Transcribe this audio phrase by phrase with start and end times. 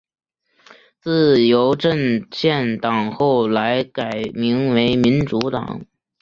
[0.99, 5.85] 自由阵线党后来改名为民主党。